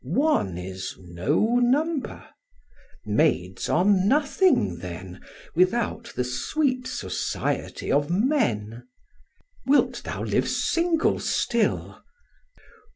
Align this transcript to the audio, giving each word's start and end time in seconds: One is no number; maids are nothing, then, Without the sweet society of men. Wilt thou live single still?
One 0.03 0.57
is 0.57 0.95
no 0.99 1.57
number; 1.59 2.25
maids 3.05 3.69
are 3.69 3.85
nothing, 3.85 4.79
then, 4.79 5.21
Without 5.53 6.11
the 6.15 6.23
sweet 6.23 6.87
society 6.87 7.91
of 7.91 8.09
men. 8.09 8.87
Wilt 9.67 10.01
thou 10.03 10.23
live 10.23 10.49
single 10.49 11.19
still? 11.19 12.03